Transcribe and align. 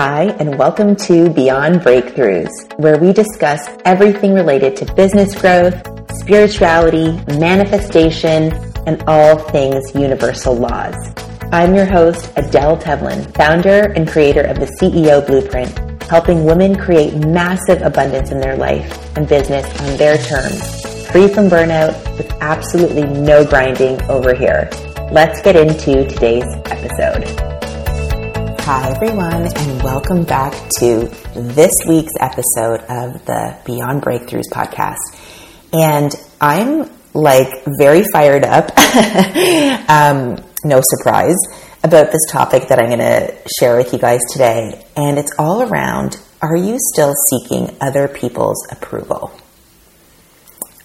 Hi, 0.00 0.26
and 0.38 0.56
welcome 0.56 0.94
to 0.94 1.28
Beyond 1.28 1.80
Breakthroughs, 1.80 2.78
where 2.78 2.98
we 2.98 3.12
discuss 3.12 3.68
everything 3.84 4.32
related 4.32 4.76
to 4.76 4.94
business 4.94 5.34
growth, 5.34 5.74
spirituality, 6.20 7.10
manifestation, 7.36 8.52
and 8.86 9.02
all 9.08 9.36
things 9.36 9.92
universal 9.96 10.54
laws. 10.54 10.94
I'm 11.50 11.74
your 11.74 11.84
host, 11.84 12.32
Adele 12.36 12.76
Tevlin, 12.76 13.34
founder 13.34 13.92
and 13.96 14.06
creator 14.06 14.42
of 14.42 14.60
the 14.60 14.66
CEO 14.80 15.26
Blueprint, 15.26 15.76
helping 16.04 16.44
women 16.44 16.76
create 16.76 17.16
massive 17.26 17.82
abundance 17.82 18.30
in 18.30 18.38
their 18.38 18.56
life 18.56 19.16
and 19.16 19.28
business 19.28 19.66
on 19.80 19.96
their 19.96 20.16
terms, 20.16 21.08
free 21.10 21.26
from 21.26 21.48
burnout, 21.48 21.92
with 22.16 22.30
absolutely 22.40 23.02
no 23.02 23.44
grinding 23.44 24.00
over 24.02 24.32
here. 24.32 24.70
Let's 25.10 25.42
get 25.42 25.56
into 25.56 26.06
today's 26.08 26.46
episode. 26.66 27.47
Hi, 28.70 28.90
everyone, 28.90 29.46
and 29.56 29.82
welcome 29.82 30.24
back 30.24 30.52
to 30.78 31.06
this 31.34 31.72
week's 31.88 32.12
episode 32.20 32.80
of 32.80 33.24
the 33.24 33.56
Beyond 33.64 34.02
Breakthroughs 34.02 34.50
podcast. 34.52 34.98
And 35.72 36.14
I'm 36.38 36.90
like 37.14 37.48
very 37.78 38.04
fired 38.12 38.44
up, 38.44 38.70
um, 39.88 40.36
no 40.66 40.82
surprise, 40.82 41.38
about 41.82 42.12
this 42.12 42.20
topic 42.30 42.68
that 42.68 42.78
I'm 42.78 42.88
going 42.88 42.98
to 42.98 43.34
share 43.58 43.78
with 43.78 43.94
you 43.94 43.98
guys 43.98 44.20
today. 44.30 44.84
And 44.94 45.18
it's 45.18 45.32
all 45.38 45.62
around 45.62 46.20
are 46.42 46.54
you 46.54 46.76
still 46.92 47.14
seeking 47.30 47.74
other 47.80 48.06
people's 48.06 48.70
approval? 48.70 49.32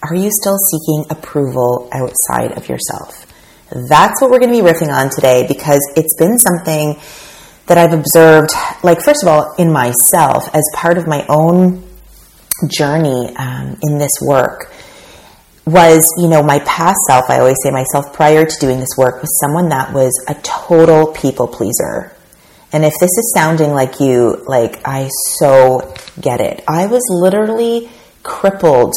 Are 0.02 0.14
you 0.14 0.30
still 0.32 0.56
seeking 0.56 1.04
approval 1.10 1.90
outside 1.92 2.56
of 2.56 2.66
yourself? 2.66 3.26
That's 3.90 4.22
what 4.22 4.30
we're 4.30 4.38
going 4.38 4.54
to 4.54 4.62
be 4.62 4.66
riffing 4.66 4.90
on 4.90 5.10
today 5.10 5.46
because 5.46 5.80
it's 5.96 6.16
been 6.16 6.38
something 6.38 6.98
that 7.66 7.78
I've 7.78 7.92
observed, 7.92 8.50
like, 8.82 9.00
first 9.02 9.22
of 9.22 9.28
all, 9.28 9.54
in 9.58 9.72
myself 9.72 10.48
as 10.54 10.62
part 10.74 10.98
of 10.98 11.06
my 11.06 11.24
own 11.28 11.82
journey 12.68 13.34
um, 13.36 13.78
in 13.82 13.98
this 13.98 14.12
work 14.20 14.70
was, 15.66 16.06
you 16.18 16.28
know, 16.28 16.42
my 16.42 16.58
past 16.60 16.98
self, 17.06 17.30
I 17.30 17.38
always 17.38 17.56
say 17.62 17.70
myself 17.70 18.12
prior 18.12 18.44
to 18.44 18.60
doing 18.60 18.80
this 18.80 18.96
work, 18.98 19.22
was 19.22 19.40
someone 19.40 19.70
that 19.70 19.92
was 19.94 20.12
a 20.28 20.34
total 20.42 21.12
people 21.12 21.48
pleaser. 21.48 22.14
And 22.72 22.84
if 22.84 22.92
this 23.00 23.10
is 23.10 23.32
sounding 23.34 23.70
like 23.70 23.98
you, 24.00 24.44
like, 24.46 24.86
I 24.86 25.08
so 25.36 25.94
get 26.20 26.40
it. 26.40 26.62
I 26.68 26.86
was 26.86 27.02
literally 27.08 27.88
crippled 28.22 28.94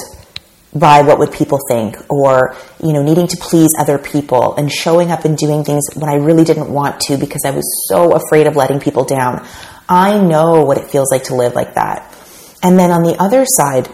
by 0.79 1.01
what 1.01 1.19
would 1.19 1.31
people 1.31 1.59
think 1.69 1.97
or 2.09 2.55
you 2.83 2.93
know 2.93 3.01
needing 3.01 3.27
to 3.27 3.37
please 3.37 3.69
other 3.79 3.97
people 3.97 4.55
and 4.55 4.71
showing 4.71 5.11
up 5.11 5.25
and 5.25 5.37
doing 5.37 5.63
things 5.63 5.83
when 5.95 6.09
I 6.09 6.15
really 6.15 6.43
didn't 6.43 6.71
want 6.71 6.99
to 7.01 7.17
because 7.17 7.43
I 7.45 7.51
was 7.51 7.65
so 7.87 8.13
afraid 8.13 8.47
of 8.47 8.55
letting 8.55 8.79
people 8.79 9.05
down. 9.05 9.45
I 9.89 10.19
know 10.19 10.63
what 10.63 10.77
it 10.77 10.89
feels 10.89 11.11
like 11.11 11.23
to 11.25 11.35
live 11.35 11.53
like 11.53 11.75
that. 11.75 12.13
And 12.61 12.77
then 12.77 12.91
on 12.91 13.03
the 13.03 13.15
other 13.21 13.45
side, 13.45 13.87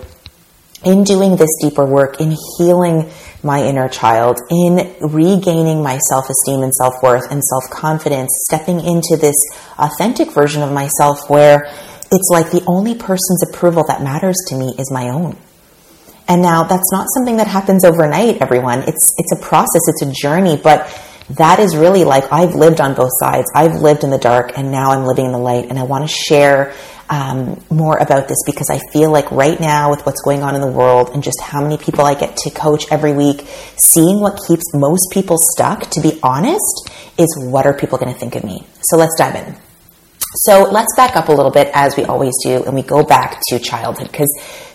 in 0.84 1.04
doing 1.04 1.36
this 1.36 1.50
deeper 1.62 1.86
work, 1.86 2.20
in 2.20 2.36
healing 2.58 3.10
my 3.42 3.64
inner 3.64 3.88
child, 3.88 4.40
in 4.50 4.96
regaining 5.02 5.84
my 5.84 5.98
self 5.98 6.30
esteem 6.30 6.62
and 6.64 6.74
self 6.74 7.02
worth 7.04 7.32
and 7.32 7.44
self 7.44 7.64
confidence, 7.72 8.30
stepping 8.50 8.80
into 8.80 9.18
this 9.18 9.36
authentic 9.78 10.32
version 10.32 10.62
of 10.62 10.72
myself 10.72 11.30
where 11.30 11.66
it's 12.12 12.30
like 12.32 12.52
the 12.52 12.64
only 12.68 12.96
person's 12.96 13.44
approval 13.50 13.84
that 13.88 14.02
matters 14.02 14.38
to 14.48 14.56
me 14.56 14.74
is 14.78 14.92
my 14.92 15.10
own. 15.10 15.38
And 16.28 16.42
now 16.42 16.64
that's 16.64 16.92
not 16.92 17.08
something 17.14 17.38
that 17.38 17.48
happens 17.48 17.84
overnight, 17.84 18.42
everyone. 18.42 18.80
It's 18.84 19.14
it's 19.18 19.32
a 19.34 19.36
process, 19.36 19.82
it's 19.88 20.02
a 20.02 20.12
journey, 20.12 20.58
but 20.62 20.88
that 21.32 21.60
is 21.60 21.76
really 21.76 22.04
like 22.04 22.32
I've 22.32 22.56
lived 22.56 22.82
on 22.82 22.94
both 22.94 23.12
sides. 23.20 23.52
I've 23.56 23.82
lived 23.82 24.04
in 24.04 24.10
the 24.10 24.18
dark 24.18 24.58
and 24.58 24.72
now 24.72 24.92
I'm 24.92 25.06
living 25.06 25.26
in 25.26 25.32
the 25.32 25.38
light. 25.38 25.70
And 25.70 25.80
I 25.80 25.84
want 25.84 26.08
to 26.08 26.14
share 26.14 26.74
um, 27.10 27.62
more 27.70 27.98
about 27.98 28.28
this 28.28 28.38
because 28.46 28.70
I 28.70 28.80
feel 28.92 29.12
like 29.12 29.32
right 29.32 29.60
now, 29.60 29.90
with 29.90 30.06
what's 30.06 30.22
going 30.22 30.42
on 30.42 30.56
in 30.56 30.62
the 30.62 30.72
world 30.72 31.10
and 31.14 31.24
just 31.24 31.42
how 31.42 31.62
many 31.62 31.78
people 31.78 32.06
I 32.06 32.14
get 32.14 32.38
to 32.38 32.50
coach 32.50 32.86
every 32.92 33.14
week, 33.14 33.46
seeing 33.78 34.20
what 34.20 34.40
keeps 34.48 34.64
most 34.74 35.12
people 35.12 35.38
stuck, 35.38 35.90
to 35.92 36.02
be 36.02 36.20
honest, 36.24 36.90
is 37.18 37.38
what 37.40 37.66
are 37.66 37.74
people 37.74 37.98
going 37.98 38.14
to 38.14 38.20
think 38.20 38.36
of 38.36 38.44
me? 38.44 38.66
So 38.82 38.98
let's 38.98 39.16
dive 39.18 39.36
in. 39.36 39.56
So 40.36 40.64
let's 40.64 40.96
back 40.96 41.16
up 41.16 41.30
a 41.30 41.32
little 41.32 41.52
bit 41.52 41.70
as 41.74 41.96
we 41.96 42.06
always 42.06 42.34
do 42.44 42.64
and 42.64 42.74
we 42.74 42.82
go 42.82 43.04
back 43.04 43.40
to 43.50 43.60
childhood 43.60 44.12
because 44.12 44.30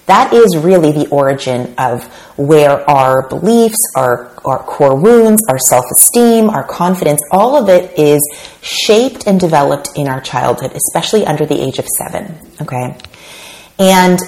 that 0.08 0.32
is 0.32 0.56
really 0.56 0.90
the 0.90 1.06
origin 1.08 1.74
of 1.76 2.04
where 2.38 2.88
our 2.88 3.28
beliefs, 3.28 3.76
our, 3.94 4.30
our 4.44 4.58
core 4.62 4.96
wounds, 4.96 5.42
our 5.48 5.58
self 5.58 5.84
esteem, 5.92 6.48
our 6.48 6.64
confidence, 6.64 7.20
all 7.30 7.56
of 7.62 7.68
it 7.68 7.98
is 7.98 8.20
shaped 8.62 9.26
and 9.26 9.38
developed 9.38 9.90
in 9.96 10.08
our 10.08 10.20
childhood, 10.22 10.72
especially 10.72 11.26
under 11.26 11.44
the 11.44 11.60
age 11.60 11.78
of 11.78 11.86
seven. 11.98 12.34
Okay. 12.62 12.96
And 13.78 14.18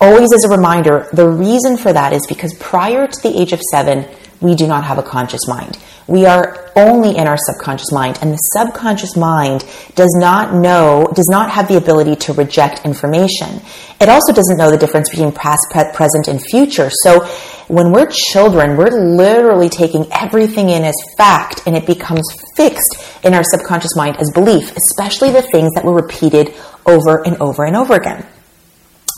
always 0.00 0.32
as 0.32 0.44
a 0.44 0.48
reminder, 0.48 1.08
the 1.12 1.28
reason 1.28 1.76
for 1.76 1.92
that 1.92 2.12
is 2.12 2.26
because 2.26 2.54
prior 2.54 3.06
to 3.06 3.22
the 3.22 3.40
age 3.40 3.52
of 3.52 3.60
seven, 3.70 4.04
we 4.40 4.54
do 4.54 4.66
not 4.66 4.84
have 4.84 4.98
a 4.98 5.02
conscious 5.02 5.46
mind. 5.48 5.78
We 6.06 6.24
are 6.24 6.70
only 6.76 7.16
in 7.16 7.26
our 7.26 7.36
subconscious 7.36 7.92
mind, 7.92 8.18
and 8.22 8.32
the 8.32 8.36
subconscious 8.36 9.16
mind 9.16 9.64
does 9.94 10.14
not 10.18 10.54
know, 10.54 11.10
does 11.14 11.28
not 11.28 11.50
have 11.50 11.68
the 11.68 11.76
ability 11.76 12.16
to 12.16 12.32
reject 12.32 12.84
information. 12.84 13.60
It 14.00 14.08
also 14.08 14.32
doesn't 14.32 14.56
know 14.56 14.70
the 14.70 14.78
difference 14.78 15.10
between 15.10 15.32
past, 15.32 15.66
present, 15.70 16.28
and 16.28 16.40
future. 16.42 16.88
So 16.90 17.26
when 17.68 17.92
we're 17.92 18.10
children, 18.10 18.76
we're 18.76 19.16
literally 19.16 19.68
taking 19.68 20.06
everything 20.12 20.70
in 20.70 20.84
as 20.84 20.94
fact, 21.16 21.62
and 21.66 21.76
it 21.76 21.86
becomes 21.86 22.26
fixed 22.56 22.96
in 23.24 23.34
our 23.34 23.44
subconscious 23.44 23.94
mind 23.96 24.16
as 24.18 24.30
belief, 24.30 24.74
especially 24.76 25.30
the 25.30 25.42
things 25.42 25.72
that 25.74 25.84
were 25.84 25.94
repeated 25.94 26.54
over 26.86 27.26
and 27.26 27.36
over 27.42 27.64
and 27.64 27.76
over 27.76 27.94
again. 27.94 28.24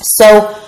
So, 0.02 0.59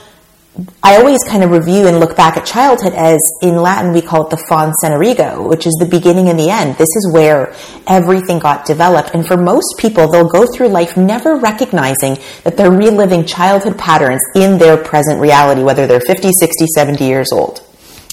I 0.83 0.97
always 0.97 1.25
kind 1.25 1.43
of 1.43 1.51
review 1.51 1.87
and 1.87 1.99
look 1.99 2.15
back 2.15 2.37
at 2.37 2.45
childhood 2.45 2.93
as 2.93 3.23
in 3.41 3.57
Latin 3.57 3.95
we 3.95 4.03
call 4.03 4.27
it 4.27 4.31
the 4.31 4.45
fons 4.49 4.75
et 4.85 4.93
origo, 4.93 5.49
which 5.49 5.67
is 5.67 5.73
the 5.81 5.87
beginning 5.87 6.29
and 6.29 6.39
the 6.39 6.51
end. 6.51 6.77
This 6.77 6.95
is 6.95 7.11
where 7.15 7.55
everything 7.87 8.39
got 8.39 8.67
developed. 8.67 9.15
And 9.15 9.27
for 9.27 9.39
most 9.39 9.79
people, 9.79 10.11
they'll 10.11 10.29
go 10.29 10.45
through 10.47 10.69
life 10.69 10.95
never 10.95 11.37
recognizing 11.37 12.19
that 12.45 12.59
they're 12.59 12.71
reliving 12.71 13.25
childhood 13.25 13.79
patterns 13.79 14.21
in 14.35 14.59
their 14.59 14.77
present 14.77 15.21
reality, 15.23 15.63
whether 15.63 15.87
they're 15.87 16.01
50, 16.01 16.33
60, 16.33 16.67
70 16.67 17.03
years 17.03 17.33
old. 17.33 17.65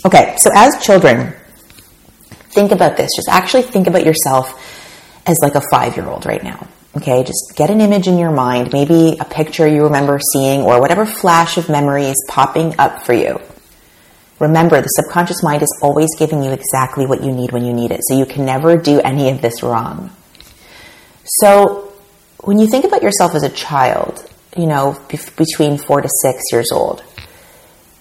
Okay, 0.06 0.38
so 0.38 0.50
as 0.56 0.82
children, 0.82 1.34
think 2.52 2.72
about 2.72 2.96
this. 2.96 3.10
Just 3.18 3.28
actually 3.28 3.64
think 3.64 3.88
about 3.88 4.06
yourself 4.06 4.56
as 5.28 5.38
like 5.42 5.56
a 5.56 5.62
five 5.70 5.98
year 5.98 6.08
old 6.08 6.26
right 6.26 6.42
now. 6.42 6.68
Okay, 6.98 7.24
just 7.24 7.54
get 7.56 7.70
an 7.70 7.82
image 7.82 8.08
in 8.08 8.18
your 8.18 8.32
mind, 8.32 8.74
maybe 8.74 9.16
a 9.20 9.26
picture 9.26 9.68
you 9.68 9.84
remember 9.84 10.20
seeing 10.34 10.62
or 10.62 10.82
whatever 10.82 11.06
flash 11.06 11.58
of 11.58 11.70
memory 11.70 12.06
is 12.06 12.26
popping 12.28 12.74
up 12.80 13.06
for 13.06 13.14
you. 13.14 13.40
Remember, 14.40 14.82
the 14.82 14.88
subconscious 14.88 15.44
mind 15.44 15.62
is 15.62 15.80
always 15.84 16.10
giving 16.18 16.42
you 16.42 16.52
exactly 16.52 17.06
what 17.06 17.24
you 17.24 17.32
need 17.32 17.52
when 17.52 17.64
you 17.64 17.74
need 17.74 17.92
it, 17.92 18.02
so 18.04 18.18
you 18.18 18.26
can 18.26 18.44
never 18.44 18.76
do 18.76 19.00
any 19.02 19.30
of 19.30 19.42
this 19.42 19.62
wrong. 19.62 20.10
So, 21.26 21.94
when 22.44 22.58
you 22.58 22.66
think 22.66 22.86
about 22.86 23.04
yourself 23.04 23.36
as 23.36 23.44
a 23.44 23.50
child, 23.50 24.28
you 24.58 24.66
know, 24.66 25.00
be- 25.10 25.20
between 25.38 25.78
four 25.78 26.02
to 26.02 26.10
six 26.24 26.42
years 26.52 26.72
old, 26.72 27.04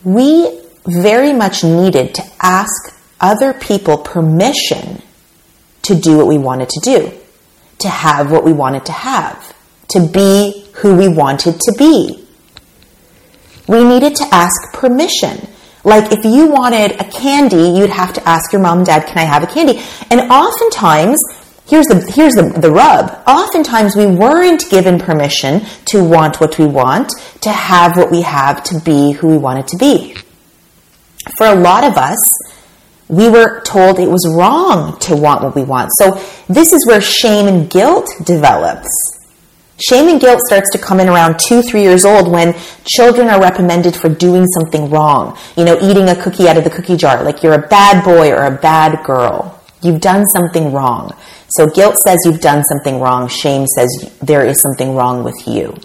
we 0.03 0.61
very 0.87 1.35
much 1.35 1.63
needed 1.63 2.15
to 2.15 2.23
ask 2.41 2.95
other 3.21 3.53
people 3.53 3.99
permission 3.99 5.03
to 5.83 5.95
do 5.95 6.17
what 6.17 6.27
we 6.27 6.39
wanted 6.39 6.71
to 6.71 6.81
do 6.81 7.13
to 7.81 7.89
have 7.89 8.31
what 8.31 8.45
we 8.45 8.53
wanted 8.53 8.85
to 8.87 8.93
have, 8.93 9.55
to 9.89 10.07
be 10.07 10.67
who 10.75 10.97
we 10.97 11.09
wanted 11.09 11.61
to 11.61 11.75
be. 11.79 12.25
We 13.67 13.85
needed 13.85 14.17
to 14.17 14.27
ask 14.33 14.73
permission. 14.73 15.49
Like 15.85 16.13
if 16.13 16.25
you 16.25 16.49
wanted 16.49 17.01
a 17.01 17.05
candy, 17.05 17.79
you'd 17.79 17.91
have 17.91 18.13
to 18.15 18.29
ask 18.29 18.53
your 18.53 18.63
mom 18.63 18.79
and 18.79 18.87
dad, 18.87 19.07
can 19.07 19.19
I 19.19 19.25
have 19.25 19.43
a 19.43 19.47
candy? 19.47 19.81
And 20.11 20.21
oftentimes, 20.31 21.23
here's 21.69 21.87
the, 21.87 22.11
here's 22.15 22.35
the, 22.35 22.59
the 22.61 22.71
rub. 22.71 23.23
Oftentimes 23.27 23.95
we 23.95 24.07
weren't 24.07 24.69
given 24.71 24.99
permission 24.99 25.63
to 25.87 26.03
want 26.03 26.41
what 26.41 26.59
we 26.59 26.67
want, 26.67 27.11
to 27.43 27.51
have 27.51 27.97
what 27.97 28.11
we 28.11 28.23
have, 28.23 28.65
to 28.65 28.81
be 28.81 29.13
who 29.13 29.29
we 29.29 29.39
wanted 29.39 29.69
to 29.69 29.77
be. 29.77 30.17
For 31.37 31.47
a 31.47 31.55
lot 31.55 31.85
of 31.85 31.97
us, 31.97 32.19
we 33.09 33.29
were 33.29 33.61
told 33.63 33.99
it 33.99 34.09
was 34.09 34.27
wrong 34.29 34.99
to 35.01 35.17
want 35.17 35.43
what 35.43 35.55
we 35.55 35.65
want. 35.65 35.91
So 35.99 36.23
this 36.49 36.73
is 36.73 36.87
where 36.87 37.01
shame 37.01 37.47
and 37.47 37.69
guilt 37.69 38.09
develops. 38.25 38.89
Shame 39.81 40.09
and 40.09 40.21
guilt 40.21 40.41
starts 40.41 40.71
to 40.71 40.79
come 40.79 40.99
in 40.99 41.09
around 41.09 41.39
two, 41.39 41.63
three 41.63 41.83
years 41.83 42.05
old 42.05 42.31
when 42.31 42.55
children 42.85 43.29
are 43.29 43.41
reprimanded 43.41 43.95
for 43.95 44.09
doing 44.09 44.45
something 44.47 44.91
wrong. 44.91 45.39
You 45.57 45.65
know, 45.65 45.79
eating 45.81 46.09
a 46.09 46.21
cookie 46.21 46.49
out 46.49 46.57
of 46.57 46.65
the 46.65 46.71
cookie 46.71 46.97
jar, 46.97 47.23
like 47.23 47.43
you're 47.43 47.55
a 47.55 47.69
bad 47.69 48.05
boy 48.05 48.31
or 48.33 48.45
a 48.45 48.51
bad 48.51 49.05
girl. 49.05 49.63
You've 49.81 50.01
done 50.01 50.27
something 50.27 50.73
wrong. 50.73 51.17
So 51.51 51.69
guilt 51.69 51.97
says 51.99 52.19
you've 52.25 52.41
done 52.41 52.65
something 52.65 53.01
wrong. 53.01 53.29
Shame 53.29 53.67
says 53.69 54.19
there 54.21 54.45
is 54.45 54.61
something 54.61 54.97
wrong 54.97 55.23
with 55.23 55.47
you. 55.47 55.77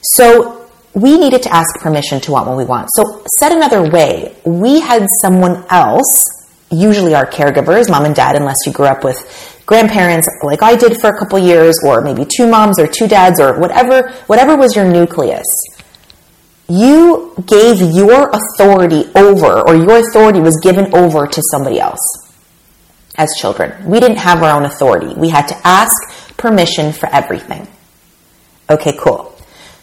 So 0.00 0.63
we 0.94 1.18
needed 1.18 1.42
to 1.42 1.52
ask 1.52 1.80
permission 1.80 2.20
to 2.20 2.32
want 2.32 2.46
what 2.46 2.56
we 2.56 2.64
want. 2.64 2.88
So, 2.94 3.24
said 3.38 3.52
another 3.52 3.88
way, 3.90 4.36
we 4.44 4.80
had 4.80 5.06
someone 5.20 5.64
else, 5.68 6.24
usually 6.70 7.14
our 7.14 7.26
caregivers, 7.26 7.90
mom 7.90 8.04
and 8.04 8.14
dad, 8.14 8.36
unless 8.36 8.58
you 8.64 8.72
grew 8.72 8.86
up 8.86 9.02
with 9.02 9.62
grandparents 9.66 10.28
like 10.42 10.62
I 10.62 10.76
did 10.76 11.00
for 11.00 11.10
a 11.10 11.18
couple 11.18 11.38
years, 11.38 11.78
or 11.84 12.00
maybe 12.00 12.24
two 12.24 12.46
moms 12.46 12.78
or 12.78 12.86
two 12.86 13.08
dads 13.08 13.40
or 13.40 13.58
whatever, 13.58 14.12
whatever 14.26 14.56
was 14.56 14.76
your 14.76 14.90
nucleus. 14.90 15.46
You 16.68 17.34
gave 17.44 17.80
your 17.80 18.30
authority 18.30 19.10
over, 19.16 19.60
or 19.60 19.74
your 19.74 19.98
authority 19.98 20.40
was 20.40 20.58
given 20.62 20.94
over 20.94 21.26
to 21.26 21.42
somebody 21.50 21.80
else 21.80 22.00
as 23.16 23.34
children. 23.36 23.84
We 23.88 24.00
didn't 24.00 24.18
have 24.18 24.42
our 24.42 24.56
own 24.56 24.64
authority. 24.64 25.12
We 25.14 25.28
had 25.28 25.46
to 25.48 25.56
ask 25.66 26.36
permission 26.36 26.92
for 26.92 27.06
everything. 27.12 27.66
Okay, 28.70 28.96
cool. 28.98 29.33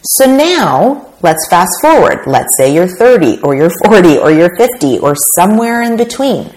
So 0.04 0.26
now 0.26 1.14
let's 1.22 1.46
fast 1.48 1.70
forward. 1.80 2.26
Let's 2.26 2.56
say 2.56 2.74
you're 2.74 2.88
30 2.88 3.40
or 3.42 3.54
you're 3.54 3.70
40 3.86 4.18
or 4.18 4.32
you're 4.32 4.56
50 4.56 4.98
or 4.98 5.14
somewhere 5.36 5.82
in 5.82 5.96
between. 5.96 6.52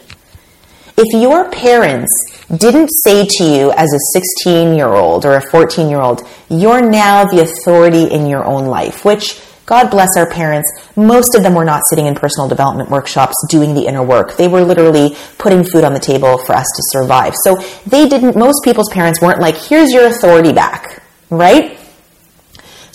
If 0.98 1.22
your 1.22 1.52
parents 1.52 2.10
didn't 2.58 2.90
say 3.04 3.26
to 3.28 3.44
you 3.44 3.72
as 3.74 3.94
a 3.94 4.00
16 4.14 4.76
year 4.76 4.88
old 4.88 5.26
or 5.26 5.34
a 5.34 5.42
14 5.52 5.90
year 5.90 6.00
old, 6.00 6.28
you're 6.50 6.82
now 6.82 7.26
the 7.26 7.42
authority 7.42 8.06
in 8.06 8.26
your 8.26 8.46
own 8.46 8.66
life, 8.66 9.06
which 9.06 9.40
God 9.66 9.90
bless 9.90 10.16
our 10.16 10.30
parents. 10.30 10.72
Most 10.96 11.36
of 11.36 11.44
them 11.44 11.54
were 11.54 11.66
not 11.66 11.84
sitting 11.90 12.06
in 12.06 12.16
personal 12.16 12.48
development 12.48 12.90
workshops 12.90 13.36
doing 13.50 13.74
the 13.74 13.88
inner 13.88 14.04
work. 14.04 14.38
They 14.38 14.48
were 14.48 14.62
literally 14.62 15.18
putting 15.38 15.64
food 15.64 15.84
on 15.84 15.94
the 15.94 16.00
table 16.00 16.38
for 16.38 16.54
us 16.54 16.68
to 16.76 16.84
survive. 16.98 17.34
So 17.44 17.56
they 17.86 18.08
didn't, 18.08 18.36
most 18.36 18.64
people's 18.64 18.90
parents 18.92 19.22
weren't 19.22 19.40
like, 19.40 19.58
here's 19.58 19.92
your 19.92 20.06
authority 20.06 20.54
back, 20.54 21.04
right? 21.30 21.80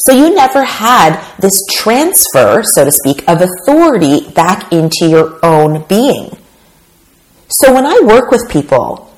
So 0.06 0.12
you 0.12 0.34
never 0.34 0.64
had 0.64 1.22
this 1.38 1.62
transfer, 1.70 2.62
so 2.62 2.84
to 2.84 2.92
speak, 2.92 3.22
of 3.28 3.42
authority 3.42 4.30
back 4.30 4.72
into 4.72 5.06
your 5.06 5.38
own 5.44 5.84
being. 5.88 6.36
So 7.48 7.74
when 7.74 7.84
I 7.84 8.00
work 8.04 8.30
with 8.30 8.48
people, 8.50 9.09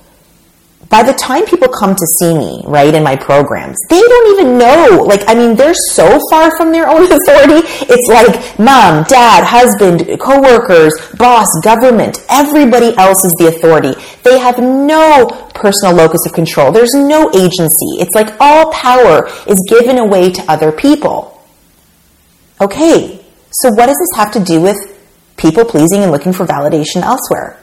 by 0.93 1.03
the 1.03 1.15
time 1.15 1.47
people 1.47 1.69
come 1.69 1.97
to 1.97 2.07
see 2.21 2.37
me, 2.37 2.61
right, 2.67 2.95
in 2.95 3.03
my 3.03 3.17
programs, 3.17 3.79
they 3.89 3.99
don't 3.99 4.39
even 4.39 4.59
know. 4.59 5.03
Like, 5.09 5.25
I 5.27 5.35
mean, 5.35 5.57
they're 5.57 5.73
so 5.73 6.21
far 6.31 6.55
from 6.55 6.71
their 6.71 6.87
own 6.87 7.05
authority. 7.11 7.67
It's 7.89 8.09
like 8.09 8.59
mom, 8.59 9.05
dad, 9.05 9.43
husband, 9.43 10.21
coworkers, 10.21 10.93
boss, 11.17 11.49
government, 11.65 12.23
everybody 12.29 12.95
else 12.99 13.25
is 13.25 13.33
the 13.39 13.47
authority. 13.47 13.95
They 14.23 14.39
have 14.39 14.59
no 14.59 15.49
personal 15.55 15.95
locus 15.95 16.27
of 16.27 16.35
control. 16.35 16.73
There's 16.73 16.95
no 16.95 17.31
agency. 17.31 17.97
It's 17.97 18.15
like 18.15 18.37
all 18.39 18.71
power 18.71 19.27
is 19.47 19.57
given 19.71 19.97
away 19.97 20.31
to 20.33 20.43
other 20.47 20.73
people. 20.73 21.43
Okay, 22.61 23.25
so 23.51 23.71
what 23.71 23.87
does 23.87 23.97
this 23.97 24.19
have 24.19 24.31
to 24.33 24.41
do 24.45 24.61
with 24.61 24.77
people 25.39 25.65
pleasing 25.65 26.03
and 26.03 26.13
looking 26.13 26.35
for 26.35 26.45
validation 26.45 27.01
elsewhere? 27.01 27.59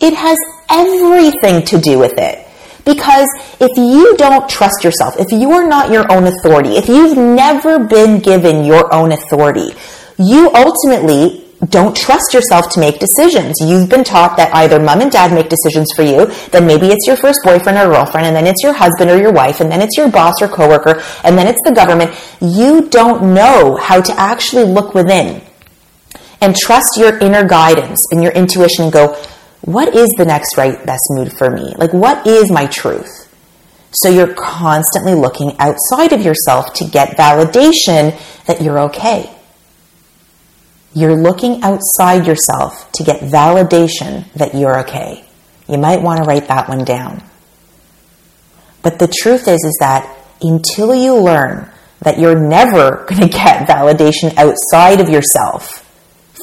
It 0.00 0.14
has 0.14 0.38
everything 0.70 1.66
to 1.66 1.78
do 1.78 1.98
with 1.98 2.16
it. 2.16 2.43
Because 2.84 3.28
if 3.60 3.76
you 3.76 4.14
don't 4.16 4.48
trust 4.48 4.84
yourself, 4.84 5.18
if 5.18 5.32
you 5.32 5.50
are 5.52 5.66
not 5.66 5.90
your 5.90 6.10
own 6.12 6.24
authority, 6.24 6.76
if 6.76 6.88
you've 6.88 7.16
never 7.16 7.78
been 7.78 8.20
given 8.20 8.64
your 8.64 8.92
own 8.92 9.12
authority, 9.12 9.74
you 10.18 10.50
ultimately 10.54 11.44
don't 11.70 11.96
trust 11.96 12.34
yourself 12.34 12.68
to 12.70 12.80
make 12.80 12.98
decisions. 12.98 13.56
You've 13.60 13.88
been 13.88 14.04
taught 14.04 14.36
that 14.36 14.54
either 14.54 14.78
mom 14.78 15.00
and 15.00 15.10
dad 15.10 15.32
make 15.32 15.48
decisions 15.48 15.92
for 15.94 16.02
you, 16.02 16.26
then 16.50 16.66
maybe 16.66 16.88
it's 16.88 17.06
your 17.06 17.16
first 17.16 17.40
boyfriend 17.42 17.78
or 17.78 17.86
girlfriend, 17.86 18.26
and 18.26 18.36
then 18.36 18.46
it's 18.46 18.62
your 18.62 18.74
husband 18.74 19.10
or 19.10 19.18
your 19.18 19.32
wife, 19.32 19.60
and 19.60 19.70
then 19.70 19.80
it's 19.80 19.96
your 19.96 20.10
boss 20.10 20.42
or 20.42 20.48
coworker, 20.48 21.02
and 21.22 21.38
then 21.38 21.46
it's 21.46 21.60
the 21.64 21.72
government. 21.72 22.14
You 22.40 22.88
don't 22.88 23.34
know 23.34 23.76
how 23.76 24.00
to 24.00 24.12
actually 24.20 24.64
look 24.64 24.94
within 24.94 25.42
and 26.40 26.54
trust 26.54 26.98
your 26.98 27.18
inner 27.18 27.46
guidance 27.46 28.04
and 28.10 28.22
your 28.22 28.32
intuition 28.32 28.84
and 28.84 28.92
go, 28.92 29.16
what 29.64 29.94
is 29.94 30.10
the 30.18 30.26
next 30.26 30.58
right 30.58 30.84
best 30.84 31.04
mood 31.10 31.32
for 31.32 31.50
me? 31.50 31.74
Like, 31.78 31.92
what 31.92 32.26
is 32.26 32.50
my 32.50 32.66
truth? 32.66 33.34
So 33.92 34.10
you're 34.10 34.34
constantly 34.34 35.14
looking 35.14 35.56
outside 35.58 36.12
of 36.12 36.20
yourself 36.20 36.74
to 36.74 36.84
get 36.84 37.16
validation 37.16 38.18
that 38.46 38.60
you're 38.60 38.78
okay. 38.80 39.30
You're 40.92 41.16
looking 41.16 41.62
outside 41.62 42.26
yourself 42.26 42.90
to 42.92 43.04
get 43.04 43.20
validation 43.20 44.30
that 44.34 44.54
you're 44.54 44.80
okay. 44.80 45.24
You 45.68 45.78
might 45.78 46.02
want 46.02 46.22
to 46.22 46.24
write 46.24 46.48
that 46.48 46.68
one 46.68 46.84
down. 46.84 47.22
But 48.82 48.98
the 48.98 49.08
truth 49.08 49.48
is, 49.48 49.64
is 49.64 49.76
that 49.80 50.14
until 50.42 50.94
you 50.94 51.16
learn 51.16 51.70
that 52.00 52.18
you're 52.18 52.38
never 52.38 53.06
going 53.08 53.22
to 53.22 53.28
get 53.28 53.66
validation 53.66 54.36
outside 54.36 55.00
of 55.00 55.08
yourself 55.08 55.80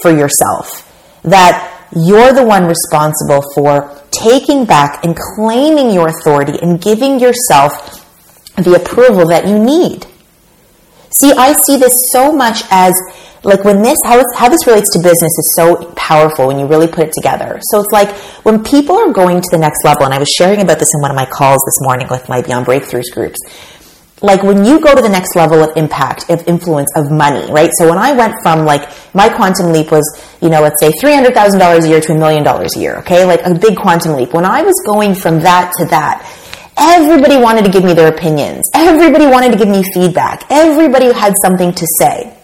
for 0.01 0.09
yourself, 0.09 0.87
that 1.23 1.70
you're 1.95 2.33
the 2.33 2.45
one 2.45 2.65
responsible 2.65 3.41
for 3.53 4.01
taking 4.11 4.65
back 4.65 5.03
and 5.03 5.15
claiming 5.35 5.91
your 5.91 6.07
authority 6.07 6.57
and 6.61 6.81
giving 6.81 7.19
yourself 7.19 8.05
the 8.57 8.75
approval 8.75 9.27
that 9.27 9.47
you 9.47 9.57
need. 9.57 10.05
See, 11.09 11.31
I 11.31 11.53
see 11.53 11.77
this 11.77 12.11
so 12.11 12.31
much 12.31 12.63
as 12.71 12.93
like 13.43 13.63
when 13.63 13.81
this 13.81 13.97
how, 14.05 14.23
how 14.35 14.49
this 14.49 14.67
relates 14.67 14.91
to 14.91 14.99
business 14.99 15.31
is 15.31 15.53
so 15.55 15.91
powerful 15.95 16.47
when 16.47 16.59
you 16.59 16.67
really 16.67 16.87
put 16.87 17.07
it 17.07 17.13
together. 17.13 17.59
So 17.71 17.81
it's 17.81 17.91
like 17.91 18.15
when 18.45 18.63
people 18.63 18.95
are 18.95 19.11
going 19.11 19.41
to 19.41 19.47
the 19.51 19.57
next 19.57 19.83
level, 19.83 20.05
and 20.05 20.13
I 20.13 20.19
was 20.19 20.29
sharing 20.29 20.61
about 20.61 20.79
this 20.79 20.93
in 20.93 21.01
one 21.01 21.11
of 21.11 21.15
my 21.15 21.25
calls 21.25 21.61
this 21.65 21.81
morning 21.81 22.07
with 22.09 22.29
my 22.29 22.41
Beyond 22.41 22.67
Breakthroughs 22.67 23.11
groups 23.11 23.39
like 24.21 24.43
when 24.43 24.63
you 24.63 24.79
go 24.79 24.95
to 24.95 25.01
the 25.01 25.09
next 25.09 25.35
level 25.35 25.63
of 25.63 25.75
impact, 25.75 26.29
of 26.29 26.47
influence, 26.47 26.89
of 26.95 27.11
money, 27.11 27.51
right? 27.51 27.71
So 27.77 27.89
when 27.89 27.97
I 27.97 28.13
went 28.13 28.35
from 28.43 28.65
like 28.65 28.89
my 29.15 29.29
quantum 29.29 29.73
leap 29.73 29.91
was, 29.91 30.05
you 30.41 30.49
know, 30.49 30.61
let's 30.61 30.79
say 30.79 30.91
$300,000 30.91 31.83
a 31.83 31.89
year 31.89 31.99
to 32.01 32.13
a 32.13 32.17
million 32.17 32.43
dollars 32.43 32.75
a 32.75 32.79
year, 32.79 32.97
okay? 32.97 33.25
Like 33.25 33.41
a 33.43 33.53
big 33.55 33.77
quantum 33.77 34.15
leap. 34.15 34.33
When 34.33 34.45
I 34.45 34.61
was 34.61 34.75
going 34.85 35.15
from 35.15 35.39
that 35.39 35.73
to 35.79 35.85
that, 35.85 36.21
everybody 36.77 37.37
wanted 37.37 37.65
to 37.65 37.71
give 37.71 37.83
me 37.83 37.93
their 37.93 38.13
opinions. 38.13 38.69
Everybody 38.75 39.25
wanted 39.25 39.53
to 39.53 39.57
give 39.57 39.67
me 39.67 39.83
feedback. 39.93 40.45
Everybody 40.51 41.11
had 41.11 41.33
something 41.41 41.73
to 41.73 41.87
say. 41.99 42.37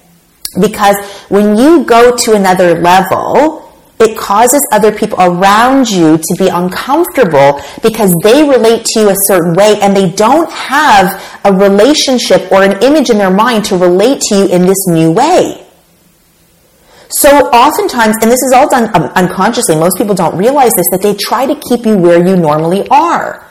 Because 0.60 0.98
when 1.30 1.58
you 1.58 1.84
go 1.86 2.16
to 2.16 2.34
another 2.34 2.80
level, 2.82 3.67
it 4.00 4.18
causes 4.18 4.66
other 4.72 4.92
people 4.92 5.20
around 5.20 5.90
you 5.90 6.18
to 6.18 6.36
be 6.38 6.50
uncomfortable 6.50 7.60
because 7.82 8.14
they 8.24 8.48
relate 8.48 8.86
to 8.86 9.00
you 9.00 9.10
a 9.10 9.16
certain 9.24 9.54
way 9.56 9.80
and 9.82 9.96
they 9.96 10.12
don't 10.12 10.52
have 10.52 11.40
a 11.44 11.52
relationship 11.52 12.52
or 12.52 12.64
an 12.64 12.82
image 12.84 13.10
in 13.10 13.18
their 13.18 13.32
mind 13.32 13.66
to 13.66 13.78
relate 13.78 14.22
to 14.22 14.36
you 14.36 14.48
in 14.48 14.68
this 14.68 14.88
new 14.88 15.12
way. 15.12 15.64
So 17.10 17.30
oftentimes, 17.50 18.18
and 18.22 18.30
this 18.30 18.44
is 18.44 18.54
all 18.54 18.70
done 18.70 18.90
unconsciously, 19.16 19.76
most 19.76 19.98
people 19.98 20.14
don't 20.14 20.38
realize 20.38 20.74
this, 20.74 20.86
that 20.92 21.02
they 21.02 21.16
try 21.16 21.46
to 21.46 21.56
keep 21.56 21.86
you 21.86 21.98
where 21.98 22.26
you 22.26 22.36
normally 22.36 22.88
are. 22.90 23.47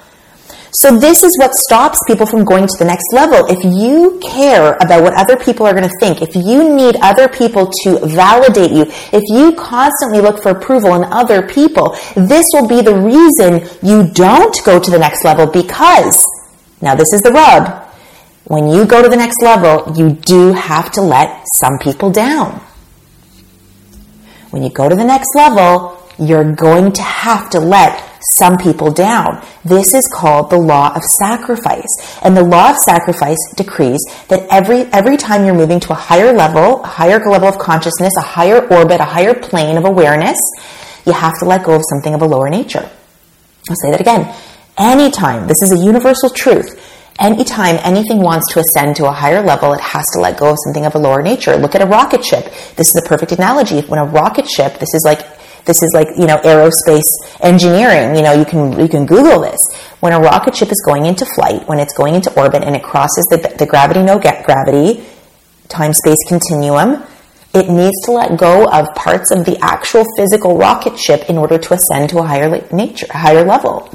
So 0.81 0.94
this 0.94 1.23
is 1.23 1.34
what 1.38 1.55
stops 1.55 1.99
people 2.06 2.26
from 2.26 2.44
going 2.44 2.67
to 2.67 2.76
the 2.78 2.84
next 2.84 3.06
level. 3.12 3.47
If 3.49 3.64
you 3.64 4.21
care 4.21 4.76
about 4.83 5.02
what 5.02 5.14
other 5.14 5.35
people 5.35 5.66
are 5.66 5.73
going 5.73 5.88
to 5.88 5.97
think, 6.00 6.21
if 6.21 6.37
you 6.37 6.75
need 6.75 6.97
other 7.00 7.28
people 7.28 7.73
to 7.85 7.99
validate 8.04 8.73
you, 8.73 8.83
if 9.11 9.23
you 9.28 9.56
constantly 9.56 10.21
look 10.21 10.42
for 10.42 10.50
approval 10.50 10.95
in 10.95 11.04
other 11.04 11.40
people, 11.40 11.97
this 12.14 12.45
will 12.52 12.68
be 12.68 12.83
the 12.83 12.95
reason 12.95 13.66
you 13.83 14.12
don't 14.12 14.54
go 14.66 14.78
to 14.78 14.90
the 14.90 14.99
next 14.99 15.25
level 15.25 15.47
because, 15.47 16.23
now 16.83 16.95
this 16.95 17.11
is 17.14 17.23
the 17.23 17.33
rub, 17.33 17.83
when 18.45 18.68
you 18.68 18.85
go 18.85 19.02
to 19.02 19.09
the 19.09 19.16
next 19.16 19.40
level, 19.42 19.90
you 19.97 20.11
do 20.11 20.52
have 20.52 20.92
to 20.92 21.00
let 21.00 21.42
some 21.54 21.78
people 21.78 22.11
down. 22.11 22.61
When 24.50 24.62
you 24.62 24.68
go 24.68 24.90
to 24.90 24.95
the 24.95 25.04
next 25.04 25.28
level, 25.35 26.02
you're 26.18 26.54
going 26.54 26.92
to 26.92 27.02
have 27.02 27.49
to 27.50 27.61
let 27.61 28.05
some 28.35 28.59
people 28.59 28.90
down. 28.90 29.45
This 29.64 29.95
is 29.95 30.09
called 30.12 30.50
the 30.50 30.59
law 30.59 30.95
of 30.95 31.02
sacrifice. 31.02 31.88
And 32.23 32.37
the 32.37 32.45
law 32.45 32.71
of 32.71 32.76
sacrifice 32.76 33.38
decrees 33.56 34.00
that 34.28 34.47
every, 34.50 34.83
every 34.92 35.16
time 35.16 35.45
you're 35.45 35.54
moving 35.54 35.80
to 35.80 35.92
a 35.92 35.97
higher 35.97 36.33
level, 36.33 36.83
a 36.83 36.87
higher 36.87 37.18
level 37.25 37.49
of 37.49 37.59
consciousness, 37.59 38.12
a 38.18 38.23
higher 38.23 38.66
orbit, 38.68 39.00
a 39.00 39.04
higher 39.04 39.35
plane 39.35 39.76
of 39.76 39.85
awareness, 39.85 40.38
you 41.06 41.12
have 41.12 41.38
to 41.38 41.45
let 41.45 41.64
go 41.64 41.75
of 41.75 41.83
something 41.88 42.14
of 42.14 42.23
a 42.23 42.26
lower 42.26 42.50
nature. 42.50 42.90
I'll 43.68 43.76
say 43.76 43.90
that 43.90 44.00
again. 44.00 44.35
Anytime, 44.76 45.47
this 45.47 45.62
is 45.62 45.73
a 45.73 45.78
universal 45.78 46.30
truth. 46.30 46.83
Anytime 47.18 47.78
anything 47.83 48.21
wants 48.21 48.52
to 48.52 48.61
ascend 48.61 48.97
to 48.97 49.06
a 49.06 49.12
higher 49.12 49.42
level, 49.42 49.73
it 49.73 49.80
has 49.80 50.04
to 50.12 50.21
let 50.21 50.38
go 50.38 50.50
of 50.50 50.59
something 50.64 50.85
of 50.85 50.95
a 50.95 50.99
lower 50.99 51.23
nature. 51.23 51.56
Look 51.56 51.75
at 51.75 51.80
a 51.80 51.87
rocket 51.87 52.23
ship. 52.23 52.45
This 52.76 52.88
is 52.88 52.92
the 52.92 53.06
perfect 53.09 53.33
analogy. 53.33 53.80
When 53.80 53.99
a 53.99 54.04
rocket 54.04 54.47
ship, 54.47 54.78
this 54.78 54.92
is 54.92 55.02
like 55.04 55.21
this 55.66 55.82
is 55.82 55.90
like, 55.92 56.08
you 56.16 56.26
know, 56.26 56.37
aerospace 56.38 57.11
engineering. 57.40 58.16
You 58.16 58.23
know, 58.23 58.32
you 58.32 58.44
can, 58.44 58.78
you 58.78 58.88
can 58.88 59.04
Google 59.04 59.40
this. 59.40 59.61
When 60.00 60.12
a 60.12 60.20
rocket 60.20 60.56
ship 60.56 60.70
is 60.70 60.82
going 60.87 61.06
into 61.06 61.26
flight, 61.26 61.66
when 61.68 61.78
it's 61.78 61.92
going 61.92 62.14
into 62.14 62.32
orbit 62.38 62.62
and 62.62 62.75
it 62.75 62.82
crosses 62.82 63.26
the, 63.30 63.54
the 63.58 63.66
gravity, 63.66 64.02
no 64.02 64.18
get 64.18 64.44
gravity, 64.44 65.04
time 65.68 65.92
space 65.92 66.18
continuum, 66.28 67.02
it 67.52 67.68
needs 67.68 68.00
to 68.04 68.12
let 68.12 68.38
go 68.38 68.68
of 68.70 68.94
parts 68.94 69.30
of 69.30 69.44
the 69.44 69.58
actual 69.61 70.04
physical 70.16 70.56
rocket 70.56 70.99
ship 70.99 71.28
in 71.28 71.37
order 71.38 71.58
to 71.58 71.75
ascend 71.75 72.11
to 72.11 72.18
a 72.18 72.23
higher 72.23 72.66
nature, 72.73 73.06
a 73.11 73.18
higher 73.18 73.44
level. 73.44 73.90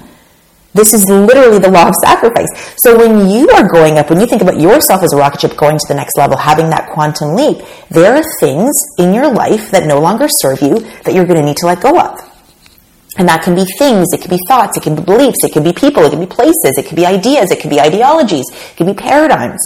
This 0.74 0.94
is 0.94 1.04
literally 1.10 1.60
the 1.60 1.70
law 1.70 1.90
of 1.90 1.96
sacrifice. 2.04 2.48
So 2.78 2.98
when 2.98 3.30
you 3.30 3.50
are 3.50 3.68
going 3.68 3.98
up, 3.98 4.10
when 4.10 4.22
you 4.22 4.26
think 4.26 4.42
about 4.42 4.60
yourself 4.60 5.04
as 5.04 5.12
a 5.12 5.18
rocket 5.18 5.42
ship 5.42 5.58
going 5.58 5.78
to 5.78 5.86
the 5.88 5.96
next 5.96 6.18
level, 6.18 6.38
having 6.38 6.70
that 6.70 6.90
quantum 6.92 7.36
leap, 7.36 7.58
there 7.90 8.16
are 8.16 8.24
things 8.40 8.72
in 8.98 9.14
your 9.14 9.30
life 9.32 9.70
that 9.72 9.86
no 9.86 10.00
longer 10.00 10.28
serve 10.30 10.62
you 10.62 10.80
that 11.04 11.14
you're 11.14 11.26
going 11.26 11.40
to 11.40 11.46
need 11.46 11.58
to 11.58 11.66
let 11.66 11.82
go 11.82 12.00
of. 12.00 12.20
And 13.18 13.28
that 13.28 13.44
can 13.44 13.56
be 13.56 13.66
things, 13.78 14.08
it 14.14 14.22
can 14.22 14.30
be 14.30 14.40
thoughts, 14.48 14.78
it 14.78 14.84
can 14.84 14.96
be 14.96 15.02
beliefs, 15.02 15.44
it 15.44 15.52
can 15.52 15.64
be 15.64 15.74
people, 15.74 16.06
it 16.06 16.12
can 16.12 16.22
be 16.22 16.26
places, 16.26 16.78
it 16.78 16.86
can 16.86 16.96
be 16.96 17.06
ideas, 17.06 17.52
it 17.52 17.60
can 17.60 17.70
be 17.70 17.82
ideologies, 17.82 18.46
it 18.50 18.78
can 18.78 18.88
be 18.88 18.94
paradigms. 18.94 19.60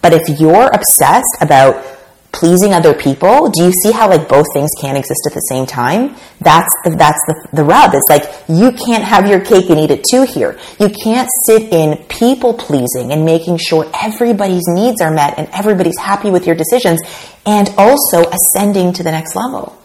But 0.00 0.14
if 0.14 0.40
you're 0.40 0.70
obsessed 0.72 1.36
about 1.42 1.91
pleasing 2.32 2.72
other 2.72 2.94
people, 2.94 3.50
do 3.50 3.64
you 3.64 3.72
see 3.72 3.92
how 3.92 4.08
like 4.08 4.28
both 4.28 4.46
things 4.52 4.70
can't 4.80 4.96
exist 4.96 5.20
at 5.26 5.34
the 5.34 5.40
same 5.40 5.66
time? 5.66 6.16
That's 6.40 6.74
the, 6.84 6.90
that's 6.90 7.20
the, 7.26 7.48
the 7.52 7.64
rub. 7.64 7.92
It's 7.94 8.08
like 8.08 8.24
you 8.48 8.72
can't 8.72 9.04
have 9.04 9.28
your 9.28 9.40
cake 9.40 9.70
and 9.70 9.78
eat 9.78 9.90
it 9.90 10.04
too 10.10 10.24
here. 10.24 10.58
You 10.80 10.88
can't 10.88 11.28
sit 11.46 11.72
in 11.72 12.04
people 12.08 12.54
pleasing 12.54 13.12
and 13.12 13.24
making 13.24 13.58
sure 13.58 13.88
everybody's 14.02 14.66
needs 14.66 15.00
are 15.00 15.12
met 15.12 15.38
and 15.38 15.48
everybody's 15.52 15.98
happy 15.98 16.30
with 16.30 16.46
your 16.46 16.56
decisions 16.56 17.00
and 17.46 17.72
also 17.76 18.28
ascending 18.30 18.94
to 18.94 19.02
the 19.02 19.12
next 19.12 19.36
level. 19.36 19.78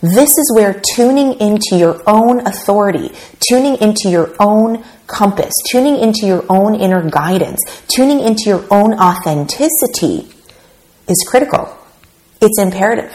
This 0.00 0.38
is 0.38 0.52
where 0.54 0.80
tuning 0.94 1.40
into 1.40 1.76
your 1.76 2.02
own 2.06 2.46
authority, 2.46 3.12
tuning 3.40 3.76
into 3.80 4.08
your 4.08 4.34
own 4.38 4.84
compass, 5.08 5.52
tuning 5.70 5.98
into 5.98 6.24
your 6.24 6.44
own 6.48 6.76
inner 6.76 7.08
guidance, 7.08 7.60
tuning 7.88 8.20
into 8.20 8.44
your 8.46 8.64
own 8.70 8.94
authenticity 8.94 10.37
is 11.08 11.26
critical. 11.28 11.76
It's 12.40 12.58
imperative. 12.58 13.12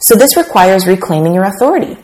So 0.00 0.14
this 0.14 0.36
requires 0.36 0.86
reclaiming 0.86 1.34
your 1.34 1.44
authority. 1.44 1.96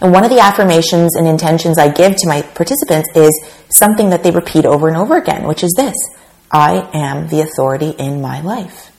And 0.00 0.12
one 0.12 0.24
of 0.24 0.30
the 0.30 0.40
affirmations 0.40 1.14
and 1.14 1.28
intentions 1.28 1.78
I 1.78 1.88
give 1.88 2.16
to 2.16 2.28
my 2.28 2.42
participants 2.42 3.08
is 3.14 3.30
something 3.68 4.10
that 4.10 4.24
they 4.24 4.32
repeat 4.32 4.66
over 4.66 4.88
and 4.88 4.96
over 4.96 5.16
again, 5.16 5.46
which 5.46 5.62
is 5.62 5.72
this 5.76 5.94
I 6.50 6.88
am 6.92 7.28
the 7.28 7.40
authority 7.40 7.90
in 7.90 8.20
my 8.20 8.40
life. 8.40 8.90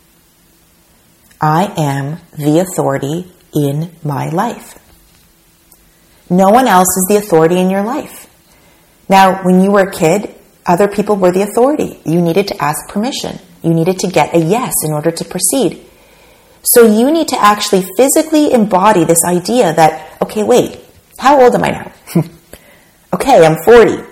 I 1.41 1.73
am 1.75 2.19
the 2.38 2.59
authority 2.59 3.31
in 3.53 3.91
my 4.01 4.29
life. 4.29 4.79
No 6.29 6.50
one 6.50 6.67
else 6.67 6.88
is 6.88 7.05
the 7.09 7.17
authority 7.17 7.59
in 7.59 7.69
your 7.69 7.83
life. 7.83 8.29
Now, 9.09 9.43
when 9.43 9.62
you 9.62 9.71
were 9.71 9.81
a 9.81 9.91
kid, 9.91 10.33
other 10.65 10.88
people 10.88 11.17
were 11.17 11.31
the 11.31 11.41
authority. 11.41 12.00
You 12.05 12.21
needed 12.21 12.47
to 12.47 12.63
ask 12.63 12.88
permission. 12.88 13.39
You 13.63 13.74
needed 13.74 14.00
to 14.00 14.08
get 14.08 14.36
a 14.36 14.39
yes 14.39 14.74
in 14.84 14.91
order 14.91 15.12
to 15.12 15.25
proceed. 15.25 15.86
So 16.63 16.86
you 16.86 17.12
need 17.12 17.27
to 17.29 17.41
actually 17.41 17.86
physically 17.98 18.53
embody 18.53 19.03
this 19.03 19.24
idea 19.24 19.74
that, 19.74 20.22
okay, 20.22 20.43
wait, 20.43 20.79
how 21.17 21.41
old 21.41 21.55
am 21.55 21.63
I 21.63 21.72
now? 21.72 21.91
okay, 23.13 23.46
I'm 23.46 23.58
40. 23.63 24.03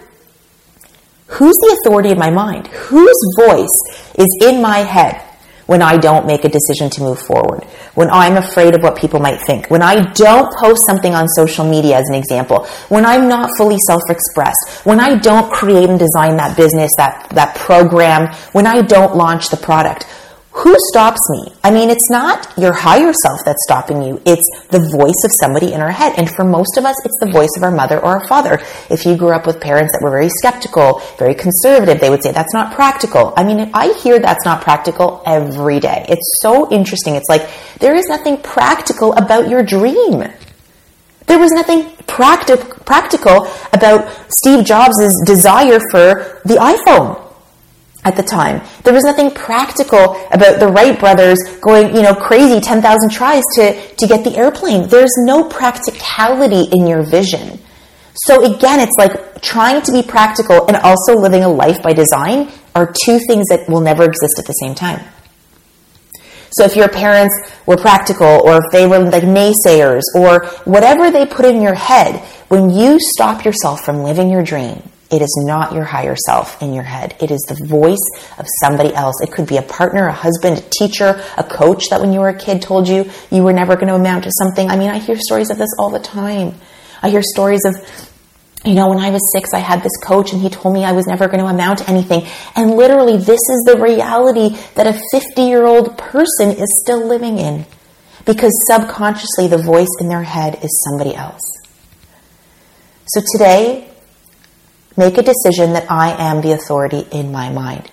Who's 1.28 1.56
the 1.56 1.80
authority 1.80 2.12
in 2.12 2.20
my 2.20 2.30
mind? 2.30 2.68
Whose 2.68 3.36
voice 3.38 3.78
is 4.18 4.28
in 4.42 4.62
my 4.62 4.80
head? 4.80 5.22
When 5.66 5.82
I 5.82 5.98
don't 5.98 6.26
make 6.26 6.44
a 6.46 6.50
decision 6.50 6.90
to 6.92 7.02
move 7.02 7.20
forward, 7.20 7.64
when 7.96 8.10
I'm 8.10 8.38
afraid 8.38 8.76
of 8.76 8.82
what 8.82 8.98
people 8.98 9.20
might 9.20 9.40
think, 9.46 9.70
when 9.70 9.82
I 9.82 10.12
don't 10.12 10.54
post 10.56 10.86
something 10.86 11.14
on 11.14 11.28
social 11.30 11.66
media 11.66 11.98
as 11.98 12.10
an 12.10 12.16
example, 12.16 12.66
when 12.90 13.06
I'm 13.06 13.28
not 13.28 13.50
fully 13.58 13.78
self-expressed, 13.78 14.86
when 14.86 15.00
I 15.00 15.18
don't 15.18 15.52
create 15.52 15.90
and 15.90 16.00
design 16.00 16.38
that 16.38 16.58
business, 16.58 16.92
that, 16.98 17.30
that 17.36 17.56
program, 17.56 18.34
when 18.54 18.68
I 18.68 18.82
don't 18.82 19.16
launch 19.16 19.50
the 19.50 19.58
product, 19.58 20.06
who 20.54 20.76
stops 20.90 21.22
me? 21.30 21.54
I 21.64 21.72
mean, 21.72 21.90
it's 21.90 22.10
not 22.10 22.52
your 22.58 22.74
higher 22.74 23.14
self 23.14 23.40
that's 23.46 23.64
stopping 23.64 24.04
you. 24.04 24.22
It's 24.26 24.46
the 24.68 24.80
voice 24.80 25.24
of 25.24 25.32
somebody 25.40 25.72
in 25.72 25.80
our 25.80 25.92
head. 25.92 26.14
And 26.18 26.30
for 26.30 26.44
most 26.44 26.78
of 26.78 26.84
us, 26.84 26.96
it's 27.06 27.18
the 27.22 27.32
voice 27.32 27.52
of 27.56 27.64
our 27.64 27.72
mother 27.72 27.98
or 28.00 28.20
our 28.20 28.28
father. 28.28 28.60
If 28.90 29.06
you 29.06 29.16
grew 29.16 29.30
up 29.30 29.48
with 29.48 29.62
parents 29.62 29.94
that 29.94 30.04
were 30.04 30.12
very 30.12 30.28
skeptical, 30.28 31.02
very 31.18 31.36
conservative, 31.36 32.02
they 32.02 32.10
would 32.10 32.22
say, 32.22 32.34
that's 32.34 32.54
not 32.54 32.76
practical. 32.76 33.34
I 33.38 33.46
mean, 33.46 33.72
I 33.74 33.94
hear 33.94 34.20
that's 34.20 34.44
not 34.44 34.62
practical 34.62 35.24
every 35.26 35.80
day. 35.80 36.06
It's 36.10 36.40
so 36.42 36.70
interesting. 36.70 37.16
It's 37.16 37.30
like, 37.30 37.50
there 37.80 37.96
is 37.96 38.08
nothing 38.08 38.38
practical 38.38 39.14
about 39.14 39.48
your 39.48 39.64
dream. 39.64 40.26
There 41.28 41.40
was 41.40 41.54
nothing 41.54 41.96
practic- 42.08 42.84
practical 42.84 43.48
about 43.72 44.10
Steve 44.28 44.66
Jobs' 44.66 45.16
desire 45.26 45.80
for 45.92 46.42
the 46.44 46.56
iPhone 46.56 47.31
at 48.04 48.16
the 48.16 48.24
time. 48.24 48.62
There 48.84 48.94
was 48.94 49.04
nothing 49.04 49.32
practical 49.32 50.16
about 50.32 50.60
the 50.60 50.68
Wright 50.68 51.00
brothers 51.00 51.38
going, 51.62 51.96
you 51.96 52.02
know, 52.02 52.16
crazy 52.16 52.60
10,000 52.60 53.10
tries 53.10 53.44
to, 53.56 53.96
to 53.96 54.08
get 54.08 54.24
the 54.24 54.36
airplane. 54.36 54.88
There's 54.88 55.14
no 55.20 55.44
practicality 55.44 56.68
in 56.72 56.88
your 56.88 57.04
vision. 57.04 57.60
So 58.26 58.44
again, 58.44 58.80
it's 58.80 58.96
like 58.98 59.42
trying 59.42 59.82
to 59.84 59.92
be 59.92 60.04
practical 60.04 60.68
and 60.68 60.78
also 60.78 61.16
living 61.16 61.44
a 61.44 61.50
life 61.50 61.82
by 61.82 61.94
design 61.94 62.52
are 62.76 62.94
two 63.06 63.20
things 63.20 63.48
that 63.50 63.70
will 63.70 63.82
never 63.82 64.04
exist 64.04 64.40
at 64.40 64.46
the 64.46 64.54
same 64.54 64.76
time. 64.76 65.02
So 66.52 66.66
if 66.66 66.76
your 66.76 66.90
parents 66.90 67.34
were 67.66 67.78
practical 67.78 68.28
or 68.28 68.58
if 68.58 68.64
they 68.74 68.86
were 68.86 69.00
like 69.00 69.24
naysayers 69.24 70.02
or 70.16 70.46
whatever 70.66 71.10
they 71.10 71.26
put 71.26 71.46
in 71.46 71.62
your 71.62 71.76
head, 71.76 72.18
when 72.50 72.70
you 72.70 72.98
stop 73.00 73.46
yourself 73.46 73.86
from 73.86 74.04
living 74.04 74.30
your 74.30 74.44
dream, 74.44 74.84
it 75.12 75.22
is 75.22 75.44
not 75.46 75.74
your 75.74 75.84
higher 75.84 76.16
self 76.16 76.62
in 76.62 76.74
your 76.74 76.84
head. 76.84 77.16
It 77.20 77.32
is 77.32 77.42
the 77.42 77.66
voice 77.66 78.00
of 78.38 78.46
somebody 78.64 78.94
else. 78.94 79.20
It 79.22 79.32
could 79.32 79.46
be 79.46 79.58
a 79.58 79.62
partner, 79.62 80.08
a 80.08 80.14
husband, 80.14 80.60
a 80.60 80.62
teacher, 80.62 81.22
a 81.38 81.44
coach 81.44 81.90
that 81.90 82.00
when 82.00 82.14
you 82.14 82.22
were 82.22 82.30
a 82.30 82.38
kid 82.38 82.62
told 82.62 82.88
you 82.88 83.10
you 83.30 83.44
were 83.44 83.52
never 83.52 83.76
going 83.76 83.88
to 83.88 83.96
amount 83.96 84.24
to 84.24 84.32
something. 84.32 84.70
I 84.70 84.78
mean, 84.78 84.90
I 84.90 85.00
hear 85.00 85.18
stories 85.18 85.50
of 85.50 85.58
this 85.58 85.70
all 85.78 85.90
the 85.90 86.00
time. 86.00 86.56
I 87.02 87.10
hear 87.10 87.22
stories 87.22 87.66
of, 87.66 87.76
you 88.64 88.74
know, 88.74 88.88
when 88.88 89.00
I 89.00 89.10
was 89.10 89.22
six, 89.34 89.54
I 89.54 89.60
had 89.60 89.84
this 89.84 89.98
coach 90.02 90.32
and 90.32 90.42
he 90.42 90.50
told 90.50 90.74
me 90.74 90.86
I 90.86 90.94
was 90.94 91.08
never 91.08 91.28
going 91.28 91.40
to 91.40 91.48
amount 91.48 91.80
to 91.80 91.90
anything. 91.90 92.26
And 92.56 92.78
literally, 92.78 93.18
this 93.18 93.42
is 93.50 93.64
the 93.66 93.78
reality 93.82 94.56
that 94.76 94.88
a 94.88 95.02
50 95.12 95.42
year 95.42 95.66
old 95.66 95.98
person 95.98 96.52
is 96.52 96.70
still 96.82 97.06
living 97.06 97.38
in 97.38 97.66
because 98.26 98.54
subconsciously 98.68 99.48
the 99.48 99.58
voice 99.58 99.90
in 100.00 100.08
their 100.08 100.24
head 100.24 100.64
is 100.64 100.86
somebody 100.88 101.16
else. 101.16 101.42
So 103.08 103.22
today, 103.34 103.91
Make 104.98 105.18
a 105.18 105.24
decision 105.24 105.74
that 105.74 105.90
I 105.90 106.12
am 106.12 106.42
the 106.42 106.52
authority 106.52 107.08
in 107.12 107.32
my 107.32 107.50
mind. 107.50 107.90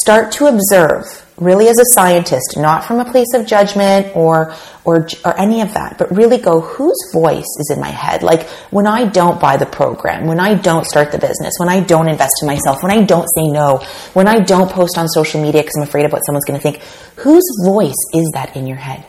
Start 0.00 0.32
to 0.32 0.46
observe, 0.46 1.04
really 1.36 1.68
as 1.68 1.78
a 1.78 1.84
scientist, 1.94 2.56
not 2.56 2.84
from 2.84 2.98
a 2.98 3.04
place 3.04 3.34
of 3.34 3.46
judgment 3.46 4.16
or, 4.16 4.54
or, 4.84 5.06
or 5.24 5.38
any 5.38 5.60
of 5.60 5.74
that, 5.74 5.98
but 5.98 6.10
really 6.16 6.38
go, 6.38 6.60
whose 6.60 6.96
voice 7.12 7.46
is 7.58 7.70
in 7.72 7.78
my 7.78 7.90
head? 7.90 8.22
Like 8.22 8.48
when 8.70 8.86
I 8.86 9.04
don't 9.04 9.38
buy 9.40 9.56
the 9.58 9.66
program, 9.66 10.26
when 10.26 10.40
I 10.40 10.54
don't 10.54 10.86
start 10.86 11.12
the 11.12 11.18
business, 11.18 11.54
when 11.58 11.68
I 11.68 11.80
don't 11.80 12.08
invest 12.08 12.32
in 12.40 12.48
myself, 12.48 12.82
when 12.82 12.90
I 12.90 13.04
don't 13.04 13.28
say 13.36 13.48
no, 13.48 13.84
when 14.14 14.26
I 14.26 14.38
don't 14.40 14.70
post 14.70 14.96
on 14.96 15.08
social 15.08 15.42
media 15.42 15.60
because 15.60 15.76
I'm 15.76 15.84
afraid 15.84 16.06
of 16.06 16.12
what 16.12 16.20
someone's 16.20 16.46
going 16.46 16.58
to 16.58 16.62
think, 16.62 16.82
whose 17.16 17.44
voice 17.64 18.02
is 18.14 18.30
that 18.32 18.56
in 18.56 18.66
your 18.66 18.78
head? 18.78 19.04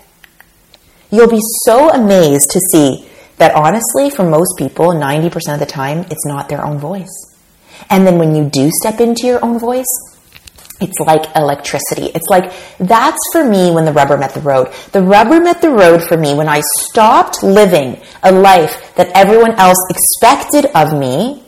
You'll 1.12 1.30
be 1.30 1.42
so 1.64 1.92
amazed 1.92 2.50
to 2.52 2.60
see 2.72 3.10
that 3.44 3.56
honestly, 3.56 4.10
for 4.10 4.24
most 4.24 4.58
people, 4.58 4.94
90% 4.94 5.54
of 5.54 5.60
the 5.60 5.66
time, 5.66 6.06
it's 6.10 6.26
not 6.26 6.48
their 6.48 6.64
own 6.64 6.78
voice. 6.80 7.14
And 7.90 8.08
then 8.08 8.18
when 8.18 8.34
you 8.38 8.46
do 8.50 8.70
step 8.72 9.02
into 9.02 9.28
your 9.28 9.44
own 9.44 9.60
voice, 9.60 9.94
it's 10.80 10.98
like 11.00 11.36
electricity. 11.36 12.06
It's 12.16 12.28
like 12.30 12.54
that's 12.78 13.20
for 13.34 13.44
me 13.44 13.70
when 13.72 13.84
the 13.84 13.92
rubber 13.92 14.18
met 14.18 14.34
the 14.34 14.40
road. 14.40 14.72
The 14.94 15.02
rubber 15.02 15.42
met 15.42 15.62
the 15.62 15.72
road 15.72 16.04
for 16.04 16.16
me 16.16 16.34
when 16.34 16.48
I 16.48 16.62
stopped 16.80 17.44
living 17.44 18.00
a 18.24 18.32
life 18.32 18.96
that 18.96 19.12
everyone 19.14 19.56
else 19.60 19.78
expected 19.90 20.72
of 20.74 20.98
me, 20.98 21.44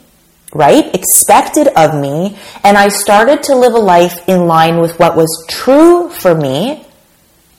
right? 0.54 0.94
Expected 0.94 1.70
of 1.78 1.96
me. 1.96 2.38
And 2.66 2.78
I 2.78 2.90
started 2.90 3.42
to 3.44 3.56
live 3.56 3.74
a 3.74 3.80
life 3.80 4.28
in 4.28 4.48
line 4.48 4.82
with 4.82 5.00
what 5.00 5.16
was 5.16 5.46
true 5.48 6.10
for 6.10 6.36
me 6.36 6.86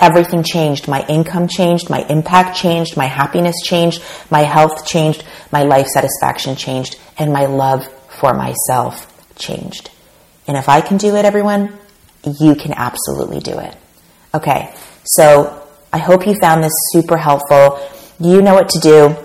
everything 0.00 0.42
changed. 0.42 0.88
My 0.88 1.06
income 1.06 1.48
changed, 1.48 1.88
my 1.90 2.04
impact 2.08 2.56
changed, 2.56 2.96
my 2.96 3.06
happiness 3.06 3.56
changed, 3.64 4.02
my 4.30 4.40
health 4.40 4.86
changed, 4.86 5.24
my 5.52 5.62
life 5.62 5.86
satisfaction 5.86 6.56
changed, 6.56 6.98
and 7.18 7.32
my 7.32 7.46
love 7.46 7.86
for 8.08 8.34
myself 8.34 9.12
changed. 9.36 9.90
And 10.46 10.56
if 10.56 10.68
I 10.68 10.80
can 10.80 10.96
do 10.96 11.16
it, 11.16 11.24
everyone, 11.24 11.76
you 12.40 12.54
can 12.54 12.72
absolutely 12.72 13.40
do 13.40 13.58
it. 13.58 13.76
Okay, 14.34 14.74
so 15.04 15.66
I 15.92 15.98
hope 15.98 16.26
you 16.26 16.34
found 16.34 16.62
this 16.62 16.74
super 16.92 17.16
helpful. 17.16 17.80
You 18.20 18.42
know 18.42 18.54
what 18.54 18.68
to 18.70 18.80
do. 18.80 19.16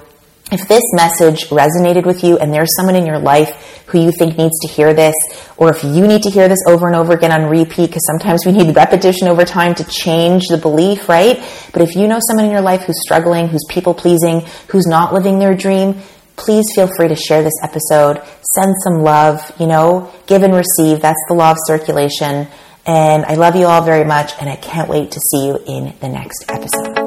If 0.51 0.67
this 0.67 0.83
message 0.91 1.47
resonated 1.47 2.05
with 2.05 2.25
you 2.25 2.37
and 2.37 2.53
there's 2.53 2.75
someone 2.75 2.97
in 2.97 3.05
your 3.05 3.19
life 3.19 3.85
who 3.87 4.03
you 4.03 4.11
think 4.11 4.37
needs 4.37 4.59
to 4.59 4.67
hear 4.67 4.93
this, 4.93 5.15
or 5.55 5.69
if 5.69 5.81
you 5.81 6.05
need 6.05 6.23
to 6.23 6.29
hear 6.29 6.49
this 6.49 6.59
over 6.67 6.87
and 6.87 6.95
over 6.95 7.13
again 7.13 7.31
on 7.31 7.49
repeat, 7.49 7.87
because 7.87 8.05
sometimes 8.05 8.45
we 8.45 8.51
need 8.51 8.75
repetition 8.75 9.29
over 9.29 9.45
time 9.45 9.73
to 9.75 9.85
change 9.85 10.47
the 10.49 10.57
belief, 10.57 11.07
right? 11.07 11.37
But 11.71 11.83
if 11.83 11.95
you 11.95 12.05
know 12.05 12.19
someone 12.27 12.45
in 12.45 12.51
your 12.51 12.61
life 12.61 12.81
who's 12.83 13.01
struggling, 13.01 13.47
who's 13.47 13.65
people 13.69 13.93
pleasing, 13.93 14.41
who's 14.67 14.87
not 14.87 15.13
living 15.13 15.39
their 15.39 15.55
dream, 15.55 16.01
please 16.35 16.65
feel 16.75 16.89
free 16.97 17.07
to 17.07 17.15
share 17.15 17.43
this 17.43 17.53
episode, 17.63 18.21
send 18.53 18.75
some 18.83 19.03
love, 19.03 19.39
you 19.57 19.67
know, 19.67 20.11
give 20.27 20.43
and 20.43 20.53
receive. 20.53 21.01
That's 21.01 21.23
the 21.29 21.33
law 21.33 21.51
of 21.51 21.57
circulation. 21.65 22.47
And 22.85 23.23
I 23.23 23.35
love 23.35 23.55
you 23.55 23.67
all 23.67 23.83
very 23.83 24.03
much, 24.03 24.33
and 24.37 24.49
I 24.49 24.57
can't 24.57 24.89
wait 24.89 25.11
to 25.11 25.19
see 25.19 25.47
you 25.47 25.59
in 25.65 25.93
the 26.01 26.09
next 26.09 26.43
episode. 26.49 27.00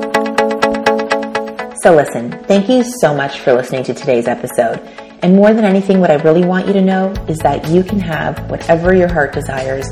So, 1.84 1.94
listen, 1.94 2.30
thank 2.44 2.70
you 2.70 2.82
so 2.82 3.14
much 3.14 3.40
for 3.40 3.52
listening 3.52 3.84
to 3.84 3.92
today's 3.92 4.26
episode. 4.26 4.80
And 5.20 5.36
more 5.36 5.52
than 5.52 5.66
anything, 5.66 6.00
what 6.00 6.10
I 6.10 6.14
really 6.14 6.42
want 6.42 6.66
you 6.66 6.72
to 6.72 6.80
know 6.80 7.10
is 7.28 7.36
that 7.40 7.68
you 7.68 7.84
can 7.84 8.00
have 8.00 8.38
whatever 8.48 8.94
your 8.94 9.12
heart 9.12 9.34
desires 9.34 9.86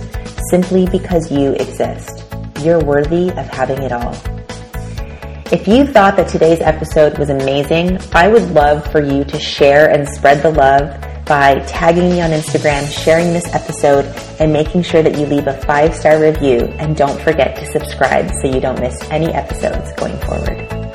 simply 0.48 0.86
because 0.86 1.30
you 1.30 1.52
exist. 1.52 2.24
You're 2.62 2.82
worthy 2.82 3.28
of 3.28 3.46
having 3.48 3.82
it 3.82 3.92
all. 3.92 4.14
If 5.52 5.68
you 5.68 5.86
thought 5.86 6.16
that 6.16 6.28
today's 6.28 6.62
episode 6.62 7.18
was 7.18 7.28
amazing, 7.28 7.98
I 8.14 8.28
would 8.28 8.50
love 8.52 8.90
for 8.90 9.02
you 9.02 9.22
to 9.24 9.38
share 9.38 9.90
and 9.90 10.08
spread 10.08 10.42
the 10.42 10.50
love 10.50 10.98
by 11.26 11.58
tagging 11.66 12.08
me 12.08 12.22
on 12.22 12.30
Instagram, 12.30 12.90
sharing 12.90 13.34
this 13.34 13.54
episode, 13.54 14.06
and 14.40 14.50
making 14.50 14.84
sure 14.84 15.02
that 15.02 15.18
you 15.18 15.26
leave 15.26 15.46
a 15.46 15.60
five 15.66 15.94
star 15.94 16.18
review. 16.18 16.60
And 16.78 16.96
don't 16.96 17.20
forget 17.20 17.54
to 17.56 17.66
subscribe 17.70 18.30
so 18.40 18.48
you 18.48 18.62
don't 18.62 18.80
miss 18.80 18.98
any 19.10 19.30
episodes 19.34 19.92
going 19.98 20.16
forward. 20.20 20.71